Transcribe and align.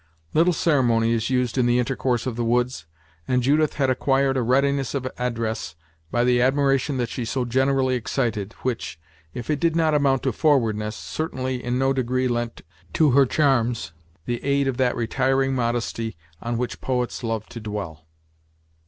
Little 0.33 0.51
ceremony 0.51 1.11
is 1.13 1.29
used 1.29 1.59
in 1.59 1.67
the 1.67 1.77
intercourse 1.77 2.25
of 2.25 2.35
the 2.35 2.43
woods; 2.43 2.87
and 3.27 3.43
Judith 3.43 3.73
had 3.75 3.91
acquired 3.91 4.35
a 4.35 4.41
readiness 4.41 4.95
of 4.95 5.07
address, 5.19 5.75
by 6.09 6.23
the 6.23 6.41
admiration 6.41 6.97
that 6.97 7.07
she 7.09 7.23
so 7.23 7.45
generally 7.45 7.93
excited, 7.93 8.53
which, 8.63 8.99
if 9.35 9.51
it 9.51 9.59
did 9.59 9.75
not 9.75 9.93
amount 9.93 10.23
to 10.23 10.31
forwardness, 10.31 10.95
certainly 10.95 11.63
in 11.63 11.77
no 11.77 11.93
degree 11.93 12.27
lent 12.27 12.61
to 12.93 13.11
her 13.11 13.27
charms 13.27 13.91
the 14.25 14.43
aid 14.43 14.67
of 14.67 14.77
that 14.77 14.95
retiring 14.95 15.53
modesty 15.53 16.17
on 16.41 16.57
which 16.57 16.81
poets 16.81 17.23
love 17.23 17.45
to 17.49 17.59
dwell. 17.59 18.07